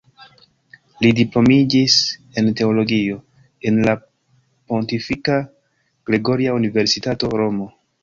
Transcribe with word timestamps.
Li 1.03 1.11
diplomiĝis 1.19 1.97
en 2.41 2.49
teologio 2.63 3.19
en 3.73 3.79
la 3.91 3.95
Pontifika 4.03 5.41
Gregoria 6.13 6.61
Universitato, 6.65 7.35
Romo. 7.41 7.75